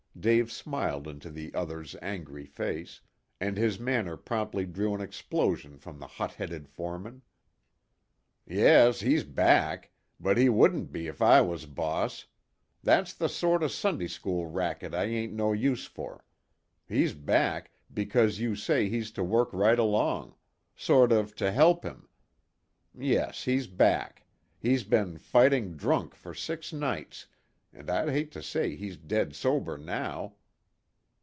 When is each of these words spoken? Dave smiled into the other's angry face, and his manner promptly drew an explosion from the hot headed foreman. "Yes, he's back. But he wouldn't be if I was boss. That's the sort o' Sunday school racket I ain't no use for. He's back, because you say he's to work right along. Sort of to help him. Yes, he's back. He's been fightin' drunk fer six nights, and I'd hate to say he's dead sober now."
Dave 0.19 0.51
smiled 0.51 1.07
into 1.07 1.31
the 1.31 1.51
other's 1.55 1.95
angry 1.99 2.45
face, 2.45 3.01
and 3.39 3.57
his 3.57 3.79
manner 3.79 4.15
promptly 4.15 4.67
drew 4.67 4.93
an 4.93 5.01
explosion 5.01 5.79
from 5.79 5.97
the 5.97 6.05
hot 6.05 6.33
headed 6.35 6.67
foreman. 6.67 7.23
"Yes, 8.45 8.99
he's 8.99 9.23
back. 9.23 9.89
But 10.19 10.37
he 10.37 10.47
wouldn't 10.47 10.91
be 10.91 11.07
if 11.07 11.23
I 11.23 11.41
was 11.41 11.65
boss. 11.65 12.27
That's 12.83 13.13
the 13.15 13.29
sort 13.29 13.63
o' 13.63 13.67
Sunday 13.67 14.05
school 14.07 14.45
racket 14.45 14.93
I 14.93 15.05
ain't 15.05 15.33
no 15.33 15.53
use 15.53 15.87
for. 15.87 16.23
He's 16.87 17.13
back, 17.15 17.71
because 17.91 18.37
you 18.39 18.55
say 18.55 18.89
he's 18.89 19.09
to 19.11 19.23
work 19.23 19.51
right 19.51 19.79
along. 19.79 20.35
Sort 20.75 21.11
of 21.11 21.33
to 21.37 21.51
help 21.51 21.83
him. 21.83 22.07
Yes, 22.95 23.45
he's 23.45 23.65
back. 23.65 24.27
He's 24.59 24.83
been 24.83 25.17
fightin' 25.17 25.77
drunk 25.77 26.13
fer 26.13 26.35
six 26.35 26.71
nights, 26.71 27.25
and 27.73 27.89
I'd 27.89 28.09
hate 28.09 28.33
to 28.33 28.43
say 28.43 28.75
he's 28.75 28.97
dead 28.97 29.33
sober 29.33 29.77
now." 29.77 30.33